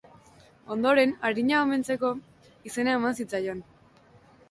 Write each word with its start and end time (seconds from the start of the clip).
Ondoren 0.75 1.13
Arina 1.29 1.61
omentzeko 1.67 2.11
izena 2.73 2.99
eman 3.01 3.23
zitzaion. 3.23 3.65